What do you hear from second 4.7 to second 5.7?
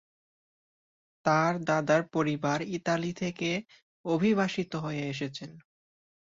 হয়ে এসেছেন।